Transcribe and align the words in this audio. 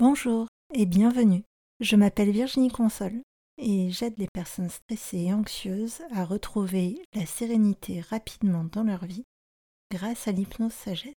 Bonjour 0.00 0.48
et 0.72 0.86
bienvenue. 0.86 1.44
Je 1.78 1.94
m'appelle 1.94 2.32
Virginie 2.32 2.68
Console 2.68 3.22
et 3.58 3.92
j'aide 3.92 4.18
les 4.18 4.26
personnes 4.26 4.68
stressées 4.68 5.18
et 5.18 5.32
anxieuses 5.32 6.02
à 6.10 6.24
retrouver 6.24 7.00
la 7.14 7.24
sérénité 7.26 8.00
rapidement 8.00 8.64
dans 8.64 8.82
leur 8.82 9.04
vie 9.04 9.22
grâce 9.92 10.26
à 10.26 10.32
l'hypnose 10.32 10.72
sagesse. 10.72 11.14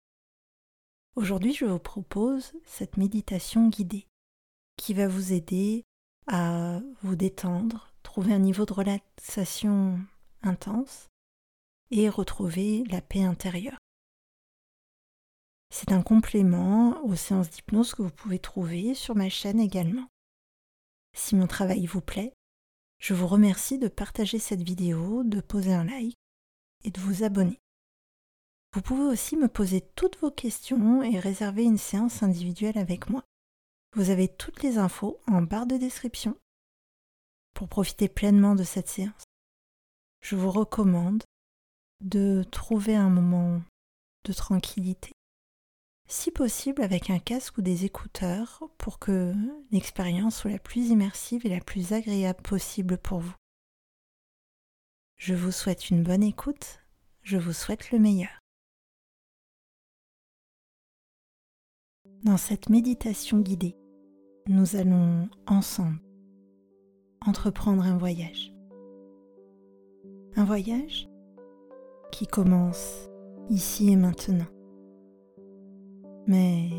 Aujourd'hui, 1.16 1.56
je 1.56 1.66
vous 1.66 1.80
propose 1.80 2.54
cette 2.66 2.98
méditation 2.98 3.68
guidée 3.68 4.06
qui 4.76 4.94
va 4.94 5.08
vous 5.08 5.34
aider 5.34 5.84
à 6.28 6.80
vous 7.02 7.16
détendre, 7.16 7.92
trouver 8.04 8.32
un 8.32 8.40
niveau 8.40 8.68
de 8.68 8.74
relaxation 8.74 10.00
intense 10.44 11.08
et 11.90 12.10
retrouver 12.10 12.84
la 12.92 13.02
paix 13.02 13.24
intérieure. 13.24 13.80
C'est 15.70 15.92
un 15.92 16.02
complément 16.02 17.04
aux 17.04 17.16
séances 17.16 17.50
d'hypnose 17.50 17.94
que 17.94 18.02
vous 18.02 18.12
pouvez 18.12 18.40
trouver 18.40 18.94
sur 18.94 19.16
ma 19.16 19.30
chaîne 19.30 19.60
également. 19.60 20.08
Si 21.14 21.36
mon 21.36 21.48
travail 21.48 21.86
vous 21.86 22.02
plaît, 22.02 22.34
je 23.00 23.14
vous 23.14 23.28
remercie 23.28 23.78
de 23.78 23.88
partager 23.88 24.40
cette 24.40 24.62
vidéo, 24.62 25.24
de 25.24 25.42
poser 25.42 25.74
un 25.74 25.84
like 25.84 26.16
et 26.84 26.92
de 26.92 27.00
vous 27.00 27.24
abonner. 27.24 27.60
Vous 28.74 28.82
pouvez 28.82 29.04
aussi 29.04 29.36
me 29.36 29.48
poser 29.48 29.82
toutes 29.96 30.20
vos 30.20 30.32
questions 30.32 31.04
et 31.04 31.20
réserver 31.20 31.64
une 31.64 31.78
séance 31.78 32.24
individuelle 32.24 32.78
avec 32.78 33.10
moi. 33.10 33.24
Vous 33.96 34.10
avez 34.10 34.28
toutes 34.28 34.64
les 34.64 34.78
infos 34.78 35.20
en 35.28 35.42
barre 35.42 35.66
de 35.66 35.78
description. 35.78 36.38
Pour 37.54 37.68
profiter 37.68 38.08
pleinement 38.08 38.56
de 38.56 38.64
cette 38.64 38.90
séance, 38.90 39.24
je 40.22 40.36
vous 40.36 40.52
recommande 40.52 41.24
de 42.02 42.44
trouver 42.52 42.96
un 42.96 43.10
moment 43.10 43.62
de 44.26 44.34
tranquillité 44.34 45.17
si 46.08 46.32
possible 46.32 46.82
avec 46.82 47.10
un 47.10 47.20
casque 47.20 47.58
ou 47.58 47.62
des 47.62 47.86
écouteurs 47.86 48.64
pour 48.78 48.98
que 48.98 49.34
l'expérience 49.72 50.38
soit 50.38 50.52
la 50.52 50.60
plus 50.60 50.90
immersive 50.90 51.46
et 51.46 51.50
la 51.50 51.60
plus 51.60 51.92
agréable 51.94 52.42
possible 52.42 52.98
pour 52.98 53.20
vous. 53.20 53.36
Je 55.18 55.34
vous 55.34 55.52
souhaite 55.52 55.90
une 55.90 56.04
bonne 56.04 56.24
écoute, 56.24 56.80
je 57.24 57.38
vous 57.38 57.54
souhaite 57.54 57.92
le 57.92 58.00
meilleur. 58.00 58.42
Dans 62.24 62.38
cette 62.38 62.70
méditation 62.70 63.40
guidée, 63.40 63.76
nous 64.48 64.76
allons 64.76 65.30
ensemble 65.46 66.00
entreprendre 67.26 67.84
un 67.84 67.98
voyage. 67.98 68.54
Un 70.36 70.46
voyage 70.46 71.10
qui 72.12 72.28
commence 72.28 73.10
ici 73.50 73.90
et 73.90 73.96
maintenant 73.96 74.48
mais 76.28 76.70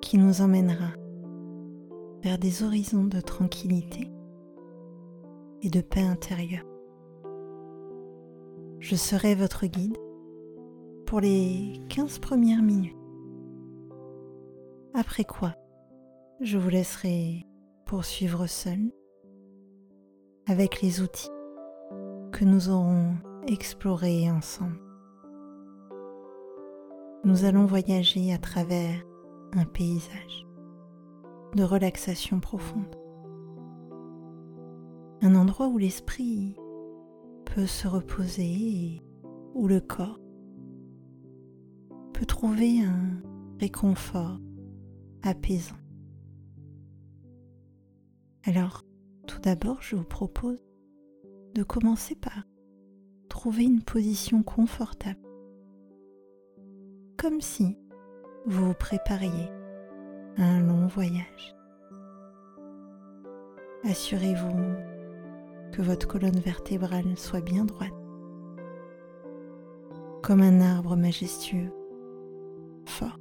qui 0.00 0.16
nous 0.16 0.40
emmènera 0.40 0.92
vers 2.22 2.38
des 2.38 2.62
horizons 2.62 3.04
de 3.04 3.20
tranquillité 3.20 4.10
et 5.62 5.68
de 5.68 5.80
paix 5.80 6.02
intérieure. 6.02 6.64
Je 8.78 8.96
serai 8.96 9.34
votre 9.34 9.66
guide 9.66 9.96
pour 11.06 11.20
les 11.20 11.80
15 11.90 12.18
premières 12.18 12.62
minutes. 12.62 12.96
Après 14.94 15.24
quoi, 15.24 15.54
je 16.40 16.56
vous 16.56 16.70
laisserai 16.70 17.46
poursuivre 17.84 18.46
seul 18.46 18.90
avec 20.46 20.80
les 20.80 21.02
outils 21.02 21.30
que 22.32 22.44
nous 22.44 22.70
aurons 22.70 23.14
explorés 23.46 24.30
ensemble 24.30 24.89
nous 27.24 27.44
allons 27.44 27.66
voyager 27.66 28.32
à 28.32 28.38
travers 28.38 29.04
un 29.52 29.64
paysage 29.64 30.46
de 31.54 31.62
relaxation 31.62 32.40
profonde. 32.40 32.96
Un 35.22 35.34
endroit 35.34 35.68
où 35.68 35.76
l'esprit 35.76 36.56
peut 37.44 37.66
se 37.66 37.86
reposer 37.88 38.44
et 38.44 39.02
où 39.54 39.66
le 39.66 39.80
corps 39.80 40.20
peut 42.14 42.24
trouver 42.24 42.80
un 42.82 43.20
réconfort 43.58 44.40
apaisant. 45.22 45.76
Alors, 48.44 48.82
tout 49.26 49.40
d'abord, 49.40 49.82
je 49.82 49.96
vous 49.96 50.04
propose 50.04 50.58
de 51.54 51.62
commencer 51.62 52.14
par 52.14 52.44
trouver 53.28 53.64
une 53.64 53.82
position 53.82 54.42
confortable 54.42 55.29
comme 57.20 57.42
si 57.42 57.76
vous 58.46 58.68
vous 58.68 58.74
prépariez 58.74 59.50
à 60.38 60.42
un 60.42 60.60
long 60.60 60.86
voyage. 60.86 61.54
Assurez-vous 63.84 64.74
que 65.70 65.82
votre 65.82 66.08
colonne 66.08 66.38
vertébrale 66.40 67.18
soit 67.18 67.42
bien 67.42 67.66
droite, 67.66 67.92
comme 70.22 70.40
un 70.40 70.62
arbre 70.62 70.96
majestueux, 70.96 71.70
fort 72.86 73.18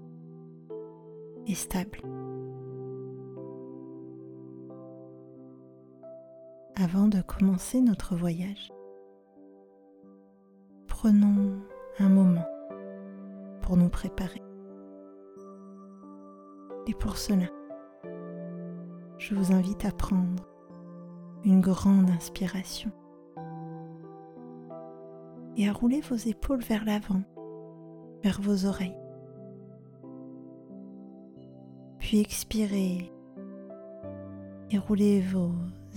et 1.46 1.56
stable. 1.56 2.00
Avant 6.76 7.10
de 7.10 7.22
commencer 7.22 7.82
notre 7.82 8.16
voyage, 8.16 8.72
prenons 10.88 11.60
un 12.00 12.08
moment 12.08 12.46
nous 13.78 13.90
préparer. 13.90 14.42
Et 16.88 16.94
pour 16.94 17.18
cela, 17.18 17.46
je 19.18 19.36
vous 19.36 19.54
invite 19.54 19.86
à 19.86 19.92
prendre 19.92 20.48
une 21.44 21.62
grande 21.62 22.10
inspiration 22.10 22.92
et 25.56 25.68
à 25.68 25.74
rouler 25.74 26.02
vos 26.02 26.16
épaules 26.16 26.62
vers 26.62 26.86
l'avant, 26.86 27.22
vers 28.24 28.42
vos 28.42 28.66
oreilles. 28.66 28.98
Puis 32.00 32.20
expirez 32.20 33.12
et 34.72 34.78
roulez 34.78 35.22
vos 35.22 35.52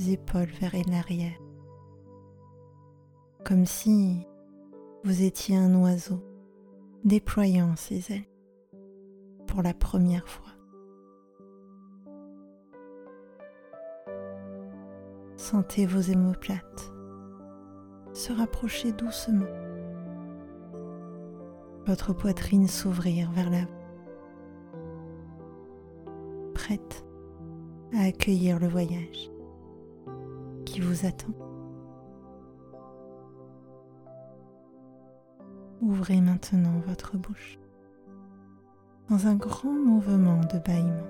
épaules 0.09 0.51
vers 0.61 0.73
l'arrière, 0.89 1.39
comme 3.45 3.67
si 3.67 4.27
vous 5.05 5.23
étiez 5.23 5.57
un 5.57 5.75
oiseau 5.81 6.23
déployant 7.05 7.75
ses 7.77 8.13
ailes 8.13 8.29
pour 9.47 9.63
la 9.63 9.75
première 9.75 10.29
fois. 10.29 10.53
Sentez 15.37 15.87
vos 15.87 16.01
émoplates 16.01 16.93
se 18.13 18.33
rapprocher 18.33 18.93
doucement, 18.93 19.47
votre 21.87 22.13
poitrine 22.13 22.69
s'ouvrir 22.69 23.31
vers 23.33 23.51
l'avant, 23.51 23.67
prête 26.55 27.07
à 27.95 28.05
accueillir 28.05 28.59
le 28.59 28.69
voyage 28.69 29.31
qui 30.67 30.81
vous 30.81 31.07
attend. 31.07 31.52
Ouvrez 35.83 36.21
maintenant 36.21 36.81
votre 36.87 37.19
bouche 37.19 37.59
dans 39.11 39.27
un 39.27 39.35
grand 39.35 39.73
mouvement 39.73 40.41
de 40.41 40.59
bâillement. 40.59 41.07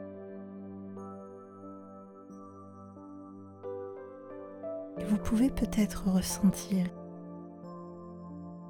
vous 5.09 5.19
pouvez 5.19 5.51
peut-être 5.51 6.09
ressentir 6.09 6.87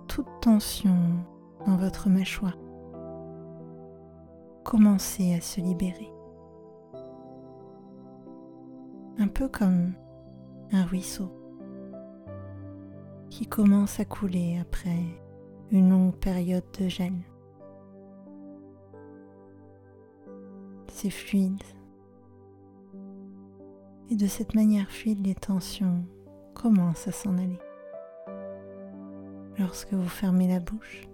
toute 0.09 0.27
tension 0.41 0.97
dans 1.67 1.77
votre 1.77 2.09
mâchoire 2.09 2.57
commencer 4.65 5.35
à 5.35 5.41
se 5.41 5.61
libérer. 5.61 6.11
Un 9.19 9.29
peu 9.29 9.49
comme 9.49 9.93
un 10.73 10.85
ruisseau 10.85 11.31
qui 13.29 13.47
commence 13.47 14.01
à 14.01 14.05
couler 14.05 14.59
après 14.61 15.22
une 15.73 15.89
longue 15.89 16.15
période 16.15 16.65
de 16.79 16.87
gel. 16.87 17.15
C'est 20.89 21.11
fluide. 21.11 21.63
Et 24.11 24.17
de 24.17 24.27
cette 24.27 24.55
manière 24.55 24.91
fluide, 24.91 25.27
les 25.27 25.35
tensions 25.35 26.05
commencent 26.55 27.09
à 27.09 27.13
s'en 27.13 27.39
aller. 27.39 27.59
Lorsque 29.59 29.95
vous 29.95 30.09
fermez 30.09 30.47
la 30.47 30.61
bouche, 30.61 31.09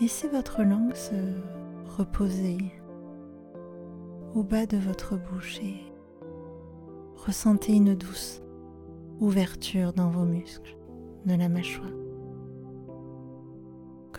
laissez 0.00 0.28
votre 0.28 0.62
langue 0.62 0.94
se 0.94 1.14
reposer 1.96 2.58
au 4.34 4.42
bas 4.42 4.66
de 4.66 4.76
votre 4.76 5.16
bouche 5.16 5.58
et 5.60 5.80
ressentez 7.16 7.72
une 7.72 7.94
douce 7.94 8.42
ouverture 9.20 9.94
dans 9.94 10.10
vos 10.10 10.26
muscles 10.26 10.76
de 11.24 11.34
la 11.34 11.48
mâchoire 11.48 11.99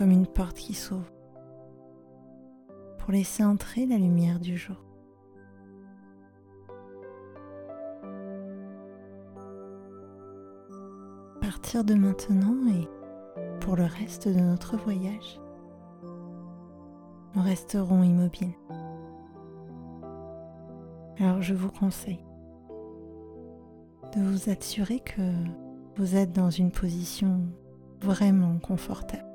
une 0.09 0.25
porte 0.25 0.57
qui 0.57 0.74
s'ouvre 0.74 1.12
pour 2.98 3.12
laisser 3.12 3.44
entrer 3.44 3.86
la 3.86 3.98
lumière 3.98 4.39
du 4.39 4.57
jour. 4.57 4.77
Partir 11.42 11.83
de 11.83 11.94
maintenant 11.94 12.56
et 12.71 12.88
pour 13.59 13.75
le 13.75 13.86
reste 13.86 14.27
de 14.27 14.39
notre 14.39 14.77
voyage, 14.77 15.39
nous 17.36 17.42
resterons 17.42 18.01
immobiles. 18.03 18.56
Alors 21.19 21.42
je 21.42 21.53
vous 21.53 21.69
conseille 21.69 22.24
de 24.15 24.21
vous 24.21 24.50
assurer 24.50 25.00
que 25.00 25.21
vous 25.95 26.15
êtes 26.15 26.31
dans 26.31 26.50
une 26.50 26.71
position 26.71 27.42
vraiment 28.01 28.57
confortable. 28.59 29.31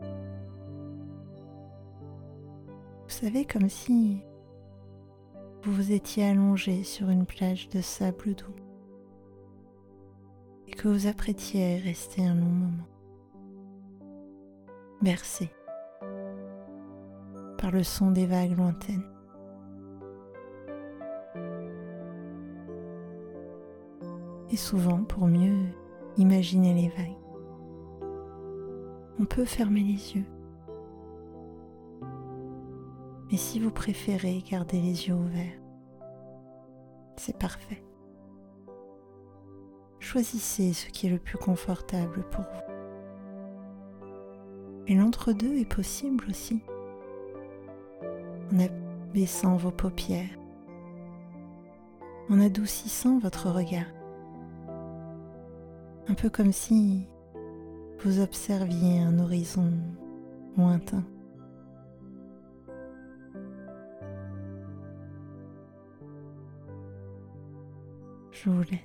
Savez, 3.17 3.47
comme 3.47 3.71
si 3.71 4.19
vous 5.63 5.73
vous 5.73 5.93
étiez 5.93 6.29
allongé 6.29 6.83
sur 6.83 7.09
une 7.09 7.25
plage 7.25 7.71
de 7.71 7.81
sable 7.81 8.35
doux 8.35 8.55
et 10.69 10.73
que 10.73 10.87
vous 10.89 11.07
apprêtiez 11.07 11.77
à 11.77 11.83
rester 11.83 12.27
un 12.27 12.35
long 12.35 12.45
moment, 12.45 12.87
bercé 15.01 15.49
par 17.57 17.71
le 17.71 17.83
son 17.83 18.11
des 18.11 18.27
vagues 18.27 18.55
lointaines. 18.55 19.11
Et 24.51 24.59
souvent, 24.59 25.03
pour 25.05 25.27
mieux 25.27 25.65
imaginer 26.19 26.75
les 26.75 26.89
vagues, 26.91 27.17
on 29.19 29.25
peut 29.25 29.47
fermer 29.47 29.81
les 29.81 30.17
yeux. 30.17 30.36
Mais 33.37 33.43
si 33.43 33.61
vous 33.61 33.71
préférez 33.71 34.43
garder 34.51 34.81
les 34.81 35.09
yeux 35.09 35.15
ouverts, 35.15 35.61
c'est 37.17 37.37
parfait. 37.39 37.85
Choisissez 39.99 40.73
ce 40.73 40.89
qui 40.89 41.07
est 41.07 41.11
le 41.11 41.19
plus 41.19 41.37
confortable 41.37 42.25
pour 42.31 42.45
vous. 42.45 44.07
Et 44.87 44.95
l'entre-deux 44.95 45.59
est 45.59 45.69
possible 45.69 46.25
aussi. 46.31 46.63
En 48.55 48.59
abaissant 48.59 49.57
vos 49.57 49.71
paupières, 49.71 50.39
en 52.31 52.41
adoucissant 52.41 53.19
votre 53.19 53.51
regard. 53.51 53.93
Un 56.09 56.15
peu 56.15 56.31
comme 56.31 56.53
si 56.53 57.07
vous 58.03 58.19
observiez 58.19 59.01
un 59.01 59.19
horizon 59.19 59.75
lointain. 60.57 61.05
Je 68.45 68.51
vous 68.51 68.63
laisse 68.63 68.81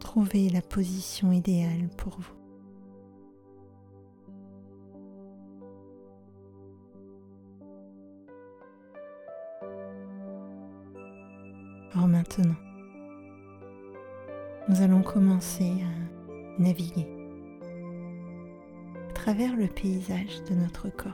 trouver 0.00 0.50
la 0.50 0.60
position 0.60 1.32
idéale 1.32 1.88
pour 1.96 2.18
vous. 2.18 2.32
Alors 11.94 12.08
maintenant, 12.08 12.54
nous 14.68 14.82
allons 14.82 15.02
commencer 15.02 15.72
à 15.82 16.60
naviguer 16.60 17.06
à 19.08 19.12
travers 19.14 19.56
le 19.56 19.68
paysage 19.68 20.42
de 20.50 20.54
notre 20.54 20.90
corps. 20.90 21.12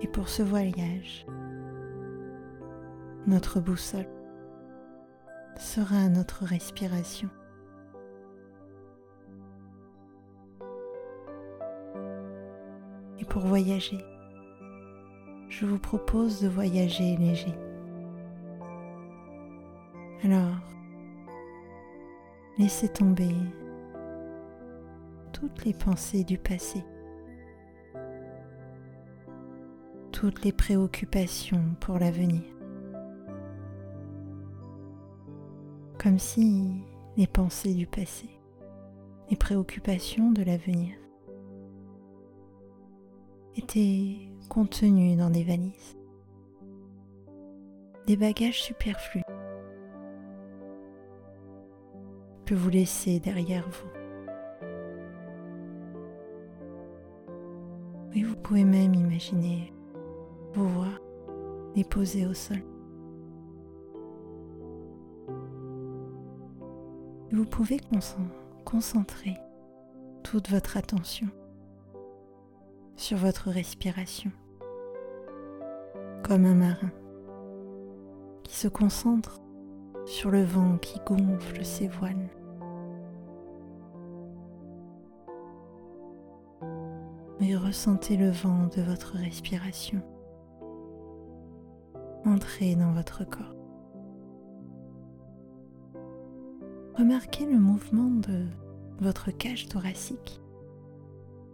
Et 0.00 0.08
pour 0.08 0.28
ce 0.28 0.42
voyage, 0.42 1.24
notre 3.26 3.60
boussole 3.60 4.08
sera 5.56 6.08
notre 6.08 6.44
respiration. 6.44 7.28
Et 13.18 13.24
pour 13.24 13.42
voyager, 13.42 13.98
je 15.48 15.66
vous 15.66 15.78
propose 15.78 16.40
de 16.40 16.48
voyager 16.48 17.16
léger. 17.16 17.54
Alors, 20.24 20.56
laissez 22.58 22.88
tomber 22.88 23.34
toutes 25.32 25.64
les 25.64 25.74
pensées 25.74 26.24
du 26.24 26.38
passé, 26.38 26.84
toutes 30.10 30.44
les 30.44 30.52
préoccupations 30.52 31.76
pour 31.80 31.98
l'avenir. 31.98 32.42
Comme 36.02 36.18
si 36.18 36.82
les 37.16 37.28
pensées 37.28 37.74
du 37.74 37.86
passé, 37.86 38.28
les 39.30 39.36
préoccupations 39.36 40.32
de 40.32 40.42
l'avenir 40.42 40.96
étaient 43.54 44.16
contenues 44.48 45.14
dans 45.14 45.30
des 45.30 45.44
valises, 45.44 45.96
des 48.08 48.16
bagages 48.16 48.60
superflus 48.60 49.22
que 52.46 52.56
vous 52.56 52.70
laissez 52.70 53.20
derrière 53.20 53.68
vous. 53.68 53.88
Et 58.16 58.24
vous 58.24 58.36
pouvez 58.36 58.64
même 58.64 58.94
imaginer 58.94 59.72
vous 60.54 60.68
voir 60.68 60.98
déposer 61.76 62.26
au 62.26 62.34
sol. 62.34 62.71
Vous 67.42 67.48
pouvez 67.48 67.80
concentrer 68.64 69.36
toute 70.22 70.48
votre 70.48 70.76
attention 70.76 71.26
sur 72.94 73.18
votre 73.18 73.50
respiration, 73.50 74.30
comme 76.22 76.44
un 76.44 76.54
marin 76.54 76.92
qui 78.44 78.54
se 78.54 78.68
concentre 78.68 79.40
sur 80.06 80.30
le 80.30 80.44
vent 80.44 80.78
qui 80.78 81.00
gonfle 81.04 81.64
ses 81.64 81.88
voiles. 81.88 82.30
Et 87.40 87.56
ressentez 87.56 88.16
le 88.16 88.30
vent 88.30 88.68
de 88.68 88.82
votre 88.82 89.16
respiration 89.16 90.00
entrer 92.24 92.76
dans 92.76 92.92
votre 92.92 93.24
corps. 93.28 93.61
Remarquez 96.94 97.46
le 97.46 97.58
mouvement 97.58 98.10
de 98.10 98.44
votre 99.00 99.30
cage 99.30 99.66
thoracique 99.66 100.42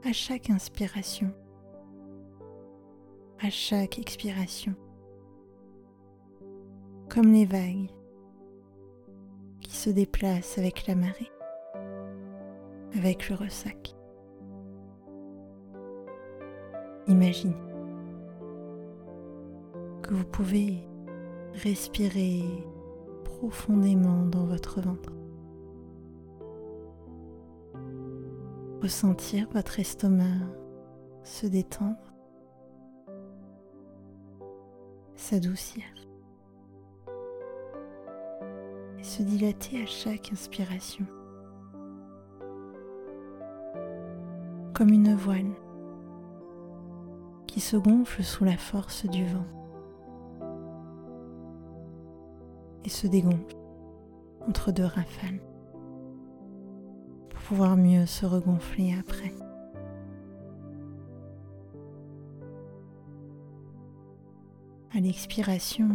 à 0.05 0.13
chaque 0.13 0.51
inspiration, 0.51 1.31
à 3.41 3.49
chaque 3.49 4.01
expiration, 4.01 4.75
comme 7.09 7.33
les 7.33 7.45
vagues 7.45 7.89
qui 9.61 9.77
se 9.77 9.91
déplacent 9.91 10.59
avec 10.59 10.89
la 10.89 10.97
marée, 10.97 11.31
avec 12.97 13.29
le 13.29 13.37
ressac. 13.37 13.95
Imaginez 17.07 17.55
que 20.03 20.15
vous 20.15 20.27
pouvez 20.27 20.81
respirer 21.63 22.43
profondément 23.25 24.27
dans 24.27 24.45
votre 24.45 24.81
ventre. 24.81 25.18
Ressentir 28.81 29.49
votre 29.53 29.81
estomac 29.81 30.25
se 31.25 31.47
détendre, 31.47 31.97
s'adoucir 35.15 35.85
et 38.99 39.03
se 39.03 39.23
dilater 39.23 39.83
à 39.83 39.87
chaque 39.87 40.33
inspiration, 40.33 41.05
comme 44.75 44.91
une 44.91 45.15
voile 45.15 45.53
qui 47.47 47.61
se 47.61 47.77
gonfle 47.77 48.23
sous 48.23 48.45
la 48.45 48.57
force 48.57 49.07
du 49.07 49.25
vent 49.25 49.47
et 52.85 52.89
se 52.89 53.07
dégonfle 53.07 53.57
entre 54.47 54.73
deux 54.73 54.85
rafales 54.85 55.41
mieux 57.55 58.07
se 58.07 58.27
regonfler 58.27 58.95
après. 58.99 59.35
À 64.95 65.01
l'expiration, 65.01 65.89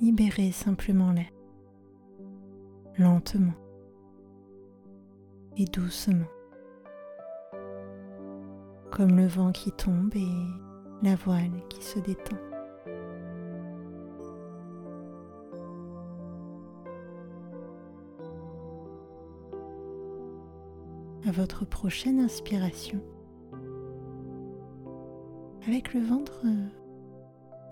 libérez 0.00 0.52
simplement 0.52 1.12
l'air, 1.12 1.30
lentement 2.98 3.54
et 5.56 5.64
doucement 5.64 6.26
comme 8.90 9.16
le 9.16 9.26
vent 9.26 9.52
qui 9.52 9.72
tombe 9.72 10.14
et 10.14 11.02
la 11.02 11.16
voile 11.16 11.50
qui 11.68 11.82
se 11.82 11.98
détend. 11.98 12.55
Votre 21.36 21.66
prochaine 21.66 22.18
inspiration, 22.18 22.98
avec 25.66 25.92
le 25.92 26.00
ventre 26.00 26.46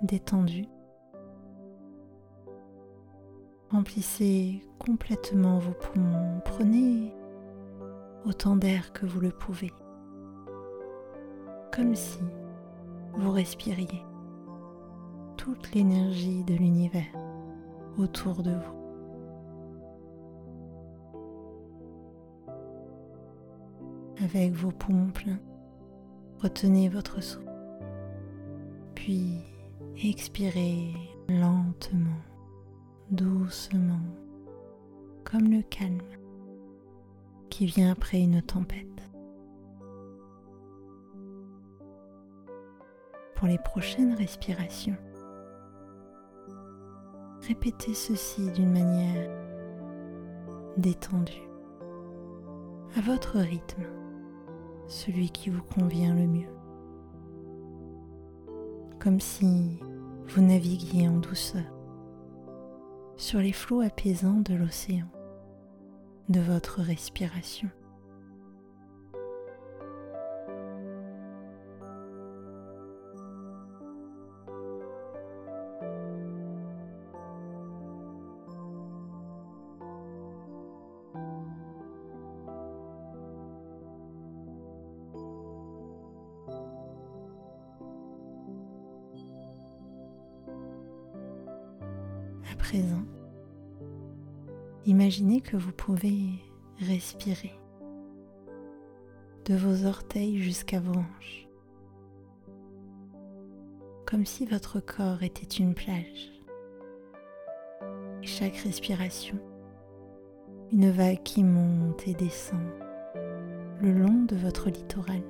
détendu, 0.03 0.67
remplissez 3.71 4.63
complètement 4.79 5.61
vos 5.61 5.73
poumons, 5.73 6.43
prenez 6.45 7.15
autant 8.27 8.57
d'air 8.57 8.93
que 8.93 9.07
vous 9.07 9.21
le 9.21 9.31
pouvez, 9.31 9.73
comme 11.75 11.95
si 11.95 12.21
vous 13.15 13.33
respiriez 13.33 14.03
toute 15.39 15.73
l'énergie 15.73 16.45
de 16.45 16.55
l'univers 16.55 17.17
autour 17.97 18.43
de 18.43 18.51
vous. 18.51 18.84
Avec 24.25 24.55
vos 24.55 24.71
poumons 24.71 25.11
pleins, 25.11 25.39
retenez 26.39 26.89
votre 26.89 27.23
souffle, 27.23 27.45
puis 28.95 29.37
expirez 30.03 30.95
lentement, 31.29 32.23
doucement, 33.11 34.01
comme 35.25 35.51
le 35.51 35.61
calme 35.61 36.01
qui 37.51 37.67
vient 37.67 37.93
après 37.93 38.23
une 38.23 38.41
tempête. 38.41 39.11
Pour 43.37 43.47
les 43.47 43.59
prochaines 43.59 44.15
respirations, 44.15 44.97
répétez 47.43 47.93
ceci 47.93 48.51
d'une 48.53 48.73
manière 48.73 49.31
détendue, 50.79 51.47
à 52.97 53.03
votre 53.03 53.39
rythme, 53.39 53.85
celui 54.87 55.31
qui 55.31 55.51
vous 55.51 55.63
convient 55.63 56.15
le 56.15 56.27
mieux, 56.27 56.55
comme 59.01 59.21
si 59.21 59.79
vous 60.29 60.43
naviguiez 60.43 61.09
en 61.09 61.19
douceur 61.19 61.65
sur 63.17 63.41
les 63.41 63.53
flots 63.53 63.81
apaisants 63.81 64.41
de 64.41 64.55
l'océan, 64.55 65.07
de 66.29 66.41
votre 66.41 66.81
respiration. 66.81 67.71
Imaginez 95.15 95.41
que 95.41 95.57
vous 95.57 95.71
pouvez 95.71 96.41
respirer 96.81 97.53
de 99.45 99.55
vos 99.55 99.87
orteils 99.87 100.43
jusqu'à 100.43 100.81
vos 100.81 100.99
hanches, 100.99 101.49
comme 104.07 104.27
si 104.27 104.45
votre 104.45 104.81
corps 104.81 105.23
était 105.23 105.57
une 105.63 105.75
plage. 105.75 106.33
Chaque 108.23 108.57
respiration, 108.57 109.39
une 110.73 110.91
vague 110.91 111.23
qui 111.23 111.45
monte 111.45 112.09
et 112.09 112.15
descend 112.15 112.67
le 113.83 113.93
long 113.93 114.25
de 114.25 114.35
votre 114.35 114.69
littoral. 114.69 115.23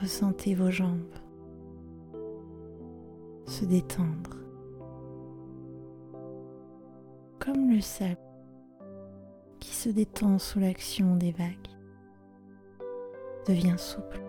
Ressentez 0.00 0.54
vos 0.54 0.70
jambes 0.70 1.14
se 3.46 3.64
détendre, 3.64 4.39
comme 7.40 7.70
le 7.70 7.80
sable 7.80 8.16
qui 9.58 9.74
se 9.74 9.88
détend 9.88 10.38
sous 10.38 10.60
l'action 10.60 11.16
des 11.16 11.32
vagues, 11.32 11.68
devient 13.48 13.76
souple. 13.76 14.22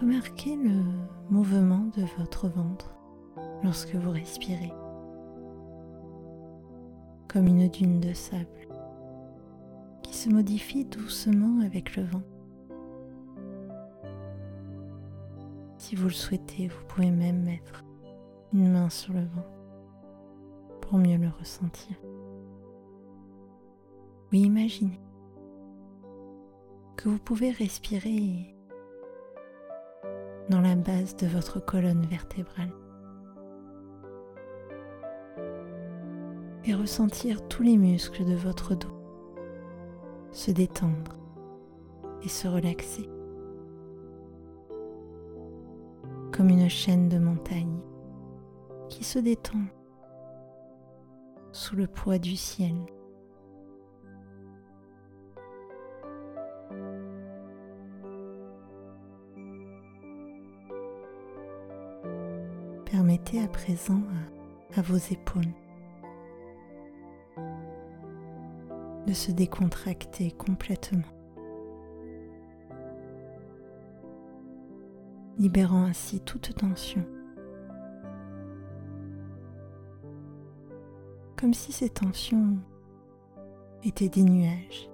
Remarquez 0.00 0.54
le 0.54 0.84
mouvement 1.30 1.90
de 1.96 2.04
votre 2.18 2.48
ventre 2.48 2.94
lorsque 3.64 3.96
vous 3.96 4.12
respirez, 4.12 4.72
comme 7.26 7.48
une 7.48 7.68
dune 7.68 7.98
de 7.98 8.12
sable 8.12 8.66
se 10.16 10.30
modifie 10.30 10.84
doucement 10.86 11.60
avec 11.64 11.94
le 11.94 12.04
vent. 12.04 12.22
Si 15.86 15.94
vous 15.94 16.08
le 16.08 16.14
souhaitez, 16.14 16.66
vous 16.66 16.84
pouvez 16.88 17.12
même 17.12 17.44
mettre 17.44 17.84
une 18.52 18.72
main 18.72 18.90
sur 18.90 19.12
le 19.12 19.20
vent 19.20 19.46
pour 20.80 20.98
mieux 20.98 21.16
le 21.16 21.28
ressentir. 21.38 21.96
Oui, 24.32 24.40
imaginez 24.40 24.98
que 26.96 27.08
vous 27.08 27.20
pouvez 27.20 27.52
respirer 27.52 28.52
dans 30.50 30.60
la 30.60 30.74
base 30.74 31.14
de 31.14 31.28
votre 31.28 31.64
colonne 31.64 32.04
vertébrale 32.06 32.72
et 36.64 36.74
ressentir 36.74 37.46
tous 37.46 37.62
les 37.62 37.76
muscles 37.76 38.24
de 38.24 38.34
votre 38.34 38.74
dos 38.74 38.88
se 40.32 40.50
détendre 40.50 41.16
et 42.24 42.28
se 42.28 42.48
relaxer. 42.48 43.08
Comme 46.36 46.50
une 46.50 46.68
chaîne 46.68 47.08
de 47.08 47.18
montagnes 47.18 47.80
qui 48.90 49.04
se 49.04 49.18
détend 49.18 49.64
sous 51.50 51.74
le 51.76 51.86
poids 51.86 52.18
du 52.18 52.36
ciel. 52.36 52.74
Permettez 62.84 63.40
à 63.40 63.48
présent 63.48 64.02
à, 64.76 64.80
à 64.80 64.82
vos 64.82 64.98
épaules 64.98 65.54
de 69.06 69.12
se 69.14 69.32
décontracter 69.32 70.32
complètement, 70.32 71.15
libérant 75.38 75.84
ainsi 75.84 76.20
toute 76.20 76.54
tension, 76.54 77.04
comme 81.36 81.54
si 81.54 81.72
ces 81.72 81.90
tensions 81.90 82.58
étaient 83.84 84.08
des 84.08 84.22
nuages 84.22 84.90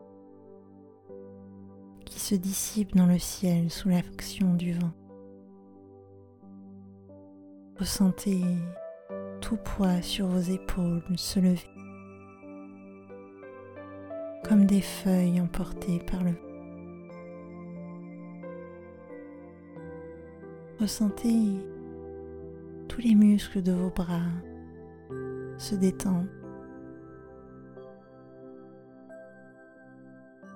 qui 2.04 2.20
se 2.20 2.34
dissipent 2.34 2.96
dans 2.96 3.06
le 3.06 3.18
ciel 3.18 3.70
sous 3.70 3.88
l'action 3.88 4.54
du 4.54 4.72
vent. 4.72 4.92
Ressentez 7.78 8.42
tout 9.40 9.56
poids 9.56 10.02
sur 10.02 10.26
vos 10.26 10.40
épaules 10.40 11.02
se 11.16 11.40
lever 11.40 11.68
comme 14.44 14.66
des 14.66 14.80
feuilles 14.80 15.40
emportées 15.40 16.00
par 16.00 16.22
le 16.22 16.32
vent. 16.32 16.51
Ressentez 20.82 21.64
tous 22.88 23.00
les 23.00 23.14
muscles 23.14 23.62
de 23.62 23.70
vos 23.70 23.90
bras 23.90 24.32
se 25.56 25.76
détendre. 25.76 26.26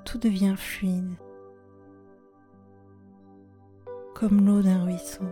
Tout 0.05 0.19
devient 0.19 0.57
fluide, 0.57 1.15
comme 4.17 4.45
l'eau 4.45 4.63
d'un 4.63 4.83
ruisseau 4.83 5.23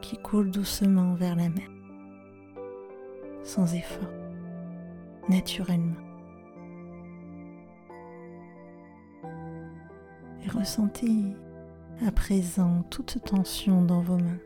qui 0.00 0.18
coule 0.18 0.50
doucement 0.50 1.14
vers 1.14 1.36
la 1.36 1.48
mer, 1.48 1.70
sans 3.44 3.72
effort, 3.76 4.10
naturellement. 5.28 5.94
et 10.44 10.48
ressentez 10.50 11.36
à 12.06 12.10
présent 12.10 12.82
toute 12.90 13.22
tension 13.24 13.82
dans 13.82 14.00
vos 14.00 14.16
mains. 14.16 14.40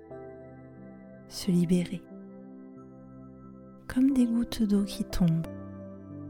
Se 1.29 1.51
libérer, 1.51 2.03
comme 3.89 4.13
des 4.13 4.27
gouttes 4.27 4.63
d'eau 4.63 4.85
qui 4.85 5.05
tombent 5.05 5.47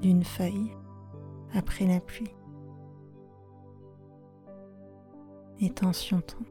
d'une 0.01 0.25
feuille 0.25 0.71
après 1.53 1.87
la 1.87 2.01
pluie. 2.01 2.35
Les 5.61 5.71
tensions 5.71 6.21
tombent, 6.21 6.47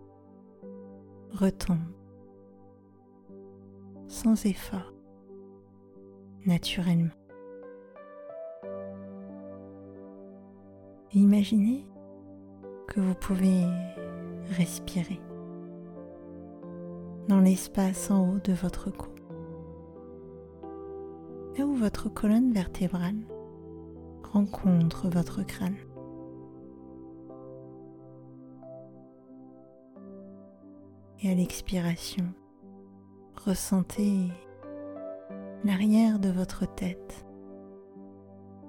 retombent 1.31 1.93
sans 4.07 4.45
effort, 4.45 4.93
naturellement. 6.45 7.09
Imaginez 11.13 11.87
que 12.87 12.99
vous 12.99 13.15
pouvez 13.15 13.63
respirer 14.51 15.19
dans 17.27 17.39
l'espace 17.39 18.11
en 18.11 18.29
haut 18.29 18.39
de 18.43 18.53
votre 18.53 18.91
cou, 18.91 19.09
là 21.57 21.65
où 21.65 21.75
votre 21.75 22.09
colonne 22.09 22.53
vertébrale 22.53 23.17
rencontre 24.31 25.09
votre 25.09 25.43
crâne. 25.43 25.77
Et 31.21 31.31
à 31.31 31.33
l'expiration, 31.33 32.25
ressentez 33.45 34.27
l'arrière 35.63 36.19
de 36.19 36.29
votre 36.29 36.65
tête 36.75 37.25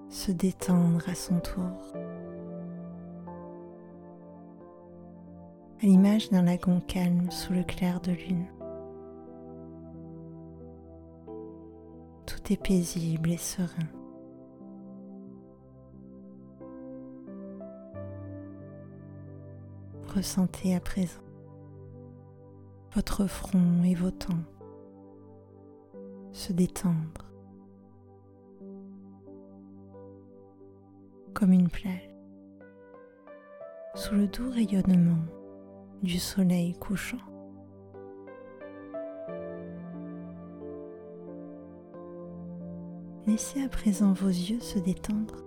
se 0.08 0.32
détendre 0.32 1.06
à 1.08 1.14
son 1.14 1.40
tour. 1.40 1.92
À 5.82 5.86
l'image 5.86 6.30
d'un 6.30 6.42
lagon 6.42 6.80
calme 6.80 7.30
sous 7.30 7.52
le 7.52 7.62
clair 7.62 8.00
de 8.00 8.12
lune. 8.12 8.46
Tout 12.24 12.52
est 12.52 12.62
paisible 12.62 13.30
et 13.30 13.36
serein. 13.36 13.88
Ressentez 20.14 20.74
à 20.74 20.80
présent 20.80 21.20
votre 22.94 23.26
front 23.26 23.82
et 23.84 23.94
vos 23.94 24.10
tempes 24.10 24.32
se 26.32 26.54
détendre 26.54 27.30
comme 31.34 31.52
une 31.52 31.68
plage 31.68 32.08
sous 33.94 34.14
le 34.14 34.26
doux 34.26 34.50
rayonnement 34.50 35.22
du 36.02 36.18
soleil 36.18 36.74
couchant. 36.74 37.18
Laissez 43.26 43.62
à 43.62 43.68
présent 43.68 44.12
vos 44.12 44.28
yeux 44.28 44.60
se 44.60 44.78
détendre 44.78 45.42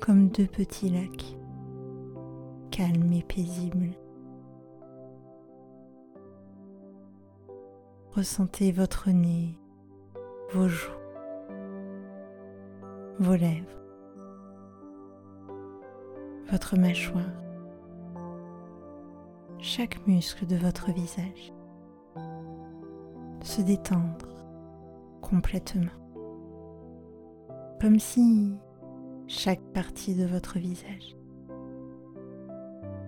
comme 0.00 0.28
deux 0.28 0.46
petits 0.46 0.90
lacs, 0.90 1.36
calmes 2.70 3.12
et 3.12 3.22
paisibles. 3.22 3.94
Ressentez 8.12 8.70
votre 8.70 9.10
nez, 9.10 9.58
vos 10.52 10.68
joues, 10.68 10.92
vos 13.18 13.34
lèvres 13.34 13.83
votre 16.50 16.76
mâchoire, 16.76 17.24
chaque 19.58 20.06
muscle 20.06 20.46
de 20.46 20.56
votre 20.56 20.92
visage 20.92 21.52
se 23.42 23.62
détendre 23.62 24.28
complètement, 25.20 25.90
comme 27.80 27.98
si 27.98 28.54
chaque 29.26 29.62
partie 29.72 30.14
de 30.14 30.26
votre 30.26 30.58
visage 30.58 31.16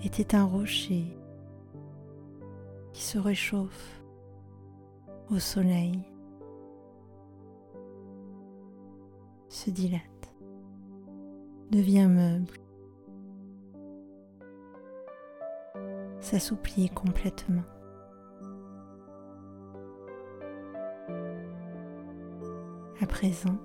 était 0.03 0.35
un 0.35 0.44
rocher 0.44 1.16
qui 2.92 3.03
se 3.03 3.18
réchauffe 3.18 4.03
au 5.31 5.38
soleil, 5.38 6.01
se 9.49 9.70
dilate, 9.70 10.35
devient 11.70 12.09
meuble 12.09 12.65
s'assouplit 16.27 16.91
complètement. 16.91 17.62
À 23.01 23.07
présent, 23.07 23.57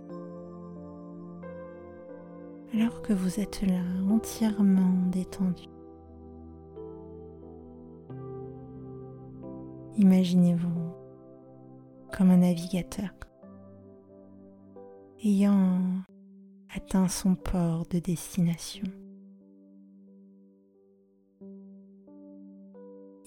alors 2.71 3.01
que 3.01 3.13
vous 3.13 3.39
êtes 3.39 3.63
là 3.63 3.81
entièrement 4.11 5.07
détendu, 5.07 5.63
imaginez-vous 9.97 10.93
comme 12.15 12.29
un 12.29 12.37
navigateur 12.37 13.09
ayant 15.23 15.79
atteint 16.75 17.07
son 17.07 17.33
port 17.33 17.87
de 17.89 17.97
destination. 17.97 18.85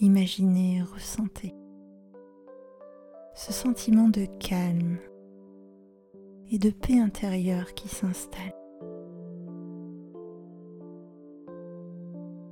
Imaginez 0.05 0.83
ressentez 0.83 1.55
ce 3.35 3.55
sentiment 3.55 4.11
de 4.11 4.27
calme 4.39 4.99
et 6.53 6.59
de 6.59 6.69
paix 6.69 7.01
intérieure 7.01 7.73
qui 7.73 7.89
s'installe. 7.89 8.53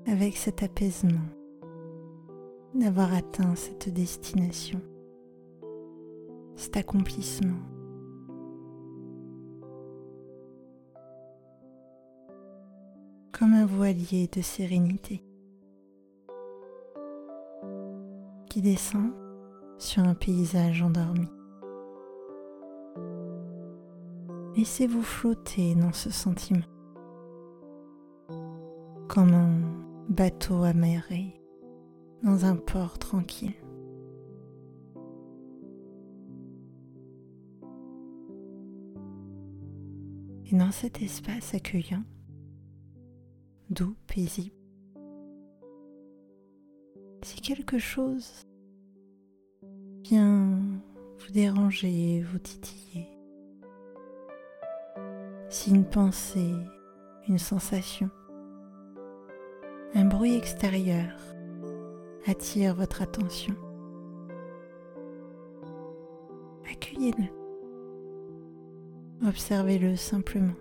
Avec 0.06 0.38
cet 0.38 0.62
apaisement 0.62 1.28
d'avoir 2.74 3.12
atteint 3.12 3.54
cette 3.54 3.90
destination, 3.90 4.80
cet 6.56 6.78
accomplissement. 6.78 7.60
Comme 13.30 13.52
un 13.52 13.66
voilier 13.66 14.26
de 14.28 14.40
sérénité. 14.40 15.22
Qui 18.52 18.60
descend 18.60 19.12
sur 19.78 20.02
un 20.02 20.14
paysage 20.14 20.82
endormi. 20.82 21.26
Laissez-vous 24.54 25.00
flotter 25.00 25.74
dans 25.74 25.94
ce 25.94 26.10
sentiment, 26.10 26.66
comme 29.08 29.32
un 29.32 29.62
bateau 30.10 30.64
amarré 30.64 31.40
dans 32.22 32.44
un 32.44 32.56
port 32.56 32.98
tranquille. 32.98 33.54
Et 40.44 40.54
dans 40.54 40.72
cet 40.72 41.00
espace 41.00 41.54
accueillant, 41.54 42.04
doux, 43.70 43.96
paisible, 44.06 44.54
si 44.54 44.62
quelque 47.42 47.78
chose 47.78 48.46
vient 50.05 50.61
vous 51.18 51.33
déranger, 51.33 52.22
vous 52.22 52.38
titiller, 52.38 53.09
si 55.48 55.70
une 55.70 55.85
pensée, 55.85 56.55
une 57.28 57.38
sensation, 57.38 58.11
un 59.94 60.05
bruit 60.05 60.37
extérieur 60.37 61.11
attire 62.26 62.76
votre 62.76 63.02
attention, 63.02 63.57
accueillez-le, 66.70 67.26
observez-le 69.26 69.96
simplement. 69.96 70.55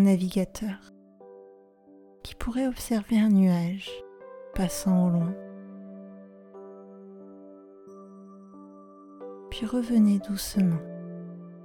Navigateur 0.00 0.92
qui 2.22 2.34
pourrait 2.34 2.66
observer 2.66 3.18
un 3.18 3.28
nuage 3.28 3.90
passant 4.54 5.06
au 5.06 5.10
loin. 5.10 5.34
Puis 9.50 9.66
revenez 9.66 10.18
doucement 10.18 10.80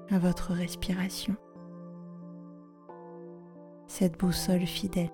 à 0.10 0.20
votre 0.20 0.54
respiration, 0.54 1.36
cette 3.88 4.20
boussole 4.20 4.66
fidèle 4.66 5.12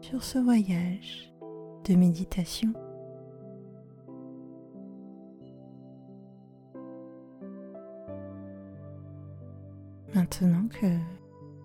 sur 0.00 0.22
ce 0.22 0.38
voyage 0.38 1.32
de 1.88 1.94
méditation. 1.94 2.72
Maintenant 10.14 10.68
que 10.68 10.86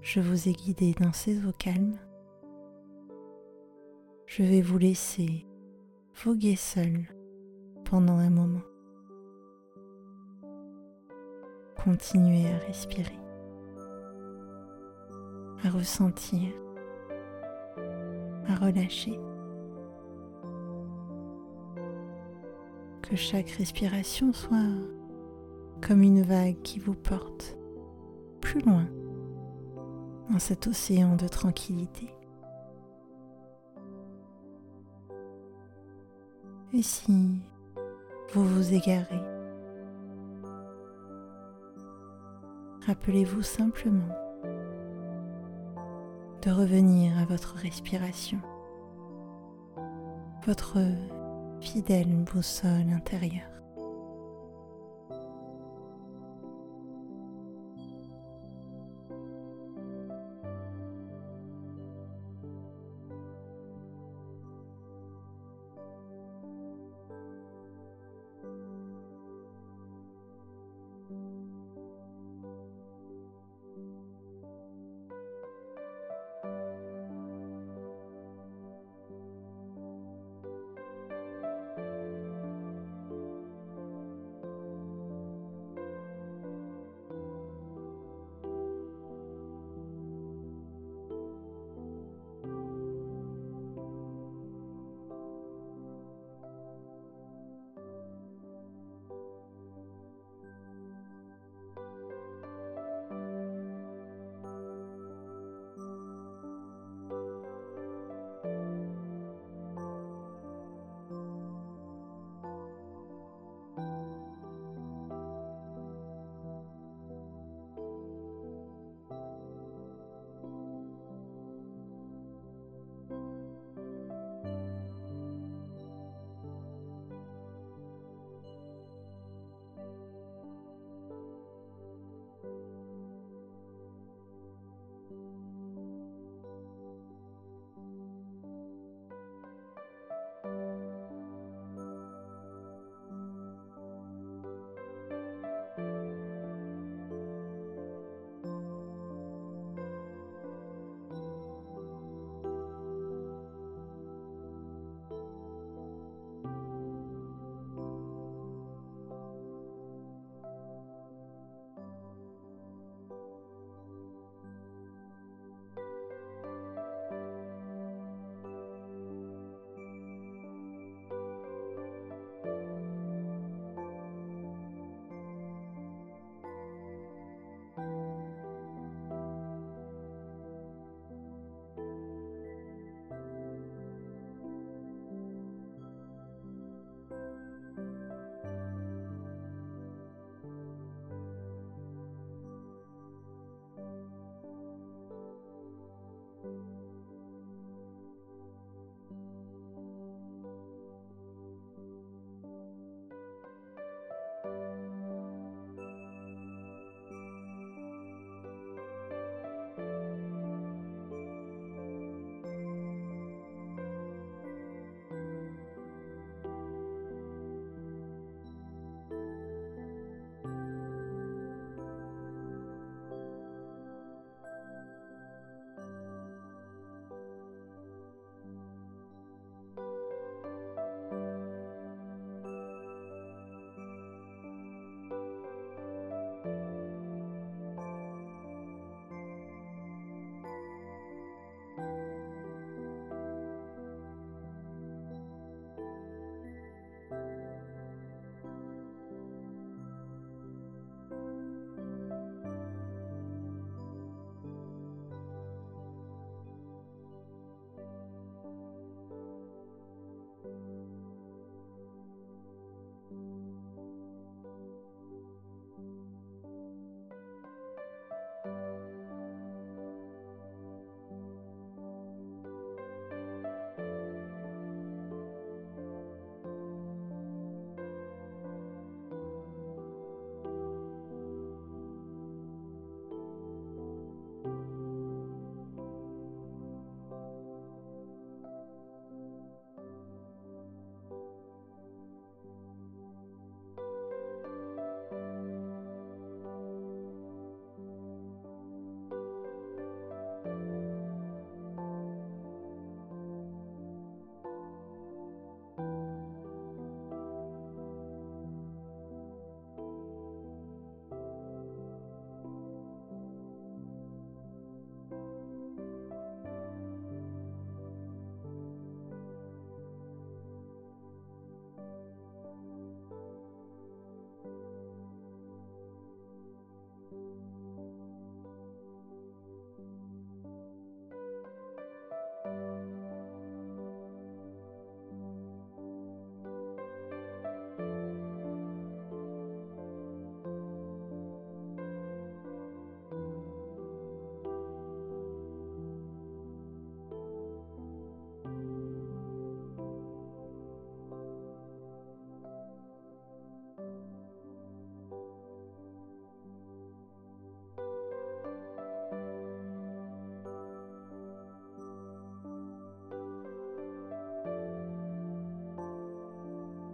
je 0.02 0.20
vous 0.20 0.48
ai 0.48 0.54
guidé 0.54 0.94
dans 1.00 1.14
ces 1.14 1.46
eaux 1.46 1.54
calmes. 1.58 1.98
Je 4.26 4.44
vais 4.44 4.62
vous 4.62 4.78
laisser 4.78 5.46
voguer 6.24 6.56
seul 6.56 7.08
pendant 7.86 8.18
un 8.18 8.30
moment. 8.30 8.62
Continuez 11.84 12.48
à 12.48 12.58
respirer, 12.60 13.18
à 15.64 15.70
ressentir 15.70 16.52
à 18.50 18.56
relâcher. 18.56 19.20
Que 23.02 23.16
chaque 23.16 23.50
respiration 23.52 24.34
soit 24.34 24.58
comme 25.82 26.04
une 26.04 26.22
vague 26.22 26.62
qui 26.62 26.80
vous 26.80 26.94
porte 26.94 27.58
plus 28.42 28.62
loin 28.62 28.86
dans 30.30 30.40
cet 30.40 30.68
océan 30.68 31.16
de 31.16 31.28
tranquillité. 31.28 32.14
Et 36.74 36.84
si 36.84 37.42
vous 38.34 38.46
vous 38.46 38.74
égarez, 38.74 39.24
rappelez-vous 42.86 43.42
simplement 43.42 44.16
de 46.44 46.52
revenir 46.52 47.18
à 47.18 47.26
votre 47.26 47.56
respiration, 47.56 48.40
votre 50.46 50.78
fidèle 51.60 52.24
boussole 52.24 52.94
intérieure. 52.94 53.59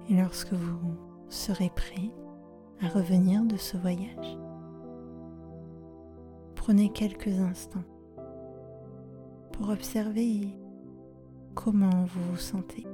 Et 0.10 0.16
lorsque 0.16 0.54
vous 0.54 0.96
serez 1.30 1.70
prêt 1.70 2.12
à 2.82 2.88
revenir 2.90 3.44
de 3.44 3.58
ce 3.58 3.76
voyage, 3.78 4.38
prenez 6.56 6.92
quelques 6.92 7.40
instants 7.40 7.84
pour 9.52 9.70
observer 9.70 10.50
comment 11.56 12.06
vous 12.06 12.32
vous 12.32 12.38
sentez, 12.38 12.86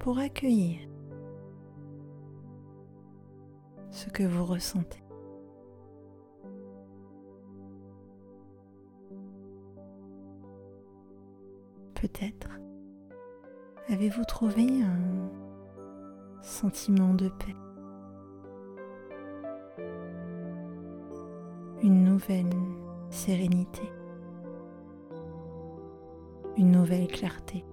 pour 0.00 0.18
accueillir 0.18 0.80
ce 3.90 4.08
que 4.08 4.24
vous 4.24 4.44
ressentez. 4.44 5.02
Peut-être 11.94 12.48
avez-vous 13.90 14.24
trouvé 14.24 14.82
un 14.82 15.30
sentiment 16.42 17.14
de 17.14 17.28
paix, 17.28 17.56
une 21.82 22.04
nouvelle 22.04 22.50
sérénité, 23.08 23.90
une 26.58 26.72
nouvelle 26.72 27.08
clarté, 27.08 27.64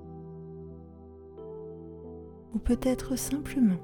ou 2.53 2.59
peut-être 2.59 3.17
simplement 3.17 3.81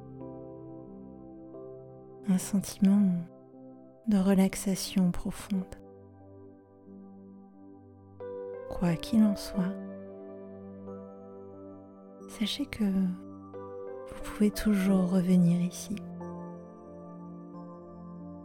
un 2.29 2.37
sentiment 2.37 3.01
de 4.07 4.17
relaxation 4.17 5.11
profonde? 5.11 5.75
Quoi 8.69 8.95
qu'il 8.95 9.21
en 9.21 9.35
soit, 9.35 9.75
sachez 12.39 12.65
que 12.65 12.83
vous 12.85 14.21
pouvez 14.23 14.51
toujours 14.51 15.11
revenir 15.11 15.61
ici, 15.61 15.95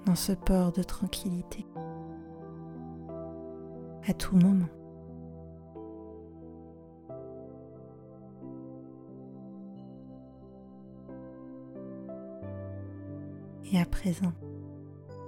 dans 0.04 0.14
ce 0.14 0.32
port 0.32 0.72
de 0.72 0.82
tranquillité, 0.82 1.64
à 4.08 4.12
tout 4.12 4.36
moment. 4.36 4.66
Et 13.72 13.80
à 13.80 13.84
présent, 13.84 14.32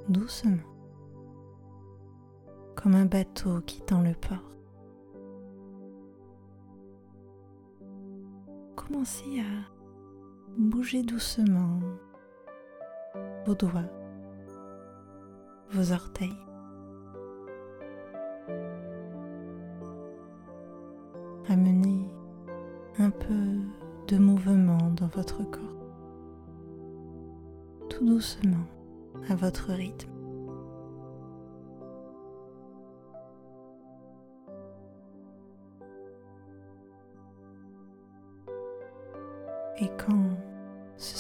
doucement, 0.08 0.58
comme 2.76 2.94
un 2.94 3.06
bateau 3.06 3.60
quittant 3.62 4.00
le 4.00 4.14
port, 4.14 4.57
commencez 8.88 9.40
à 9.40 9.44
bougez 10.56 11.02
doucement 11.02 11.80
vos 13.46 13.54
doigts, 13.54 13.90
vos 15.70 15.92
orteils. 15.92 16.36
Amenez 21.48 22.06
un 22.98 23.10
peu 23.10 23.58
de 24.08 24.18
mouvement 24.18 24.90
dans 24.96 25.08
votre 25.08 25.42
corps, 25.50 25.62
tout 27.88 28.04
doucement 28.06 28.66
à 29.28 29.34
votre 29.34 29.72
rythme. 29.72 30.17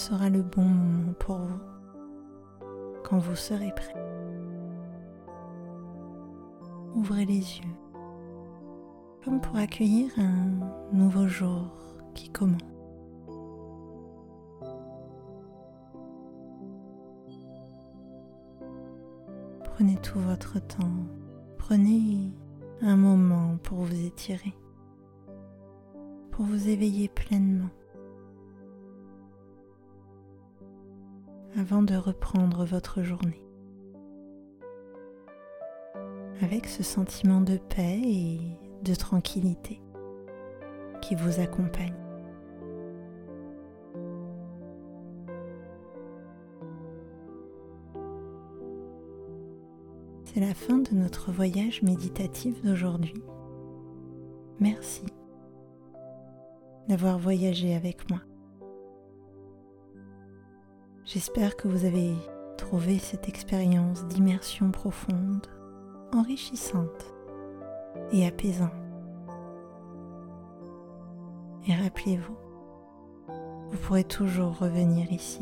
Sera 0.08 0.30
le 0.30 0.40
bon 0.40 0.62
moment 0.62 1.12
pour 1.18 1.36
vous, 1.36 1.60
quand 3.04 3.18
vous 3.18 3.36
serez 3.36 3.70
prêt, 3.72 3.94
ouvrez 6.94 7.26
les 7.26 7.58
yeux 7.58 7.74
comme 9.22 9.38
pour 9.38 9.56
accueillir 9.56 10.10
un 10.16 10.96
nouveau 10.96 11.28
jour 11.28 11.68
qui 12.14 12.30
commence. 12.30 12.62
Prenez 19.74 19.96
tout 19.96 20.20
votre 20.20 20.58
temps, 20.68 21.04
prenez 21.58 22.32
un 22.80 22.96
moment 22.96 23.58
pour 23.62 23.80
vous 23.80 24.06
étirer, 24.06 24.54
pour 26.30 26.46
vous 26.46 26.66
éveiller 26.70 27.08
pleinement. 27.08 27.68
Avant 31.56 31.82
de 31.82 31.94
reprendre 31.94 32.64
votre 32.64 33.02
journée. 33.02 33.42
Avec 36.42 36.66
ce 36.66 36.82
sentiment 36.82 37.40
de 37.40 37.56
paix 37.56 38.00
et 38.02 38.40
de 38.82 38.94
tranquillité 38.94 39.80
qui 41.00 41.14
vous 41.14 41.40
accompagne. 41.40 41.94
C'est 50.24 50.40
la 50.40 50.54
fin 50.54 50.78
de 50.78 50.94
notre 50.94 51.32
voyage 51.32 51.82
méditatif 51.82 52.62
d'aujourd'hui. 52.62 53.14
Merci 54.60 55.04
d'avoir 56.88 57.18
voyagé 57.18 57.74
avec 57.74 58.08
moi. 58.10 58.20
J'espère 61.10 61.56
que 61.56 61.68
vous 61.68 61.86
avez 61.86 62.12
trouvé 62.58 62.98
cette 62.98 63.30
expérience 63.30 64.06
d'immersion 64.08 64.70
profonde, 64.70 65.46
enrichissante 66.12 67.14
et 68.12 68.26
apaisante. 68.26 68.70
Et 71.66 71.74
rappelez-vous, 71.74 72.36
vous 73.70 73.78
pourrez 73.78 74.04
toujours 74.04 74.58
revenir 74.58 75.10
ici, 75.10 75.40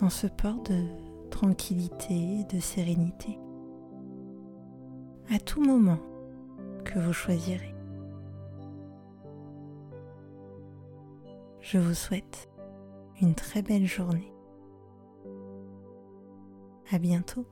dans 0.00 0.08
ce 0.08 0.28
port 0.28 0.62
de 0.62 0.84
tranquillité 1.30 2.14
et 2.14 2.44
de 2.44 2.60
sérénité, 2.60 3.40
à 5.34 5.40
tout 5.40 5.60
moment 5.60 5.98
que 6.84 7.00
vous 7.00 7.12
choisirez. 7.12 7.74
Je 11.60 11.78
vous 11.78 11.94
souhaite 11.94 12.48
une 13.20 13.34
très 13.34 13.62
belle 13.62 13.86
journée. 13.86 14.32
À 16.90 16.98
bientôt. 16.98 17.46